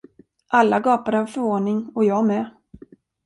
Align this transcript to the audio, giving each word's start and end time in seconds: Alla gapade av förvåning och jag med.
Alla 0.47 0.79
gapade 0.79 1.19
av 1.19 1.25
förvåning 1.25 1.91
och 1.95 2.05
jag 2.05 2.25
med. 2.25 2.49